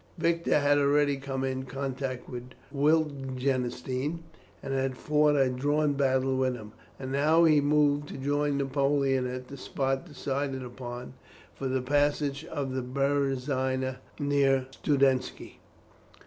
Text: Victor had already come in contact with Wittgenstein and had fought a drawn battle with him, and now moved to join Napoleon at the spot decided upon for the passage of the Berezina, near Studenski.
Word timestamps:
Victor 0.17 0.57
had 0.59 0.79
already 0.79 1.17
come 1.17 1.43
in 1.43 1.65
contact 1.65 2.27
with 2.27 2.53
Wittgenstein 2.71 4.23
and 4.63 4.73
had 4.73 4.97
fought 4.97 5.35
a 5.35 5.47
drawn 5.47 5.93
battle 5.93 6.35
with 6.37 6.55
him, 6.55 6.71
and 6.99 7.11
now 7.11 7.43
moved 7.45 8.07
to 8.07 8.17
join 8.17 8.57
Napoleon 8.57 9.27
at 9.27 9.47
the 9.47 9.57
spot 9.57 10.07
decided 10.07 10.63
upon 10.63 11.13
for 11.53 11.67
the 11.67 11.83
passage 11.83 12.43
of 12.45 12.71
the 12.73 12.81
Berezina, 12.81 13.97
near 14.17 14.65
Studenski. 14.71 15.59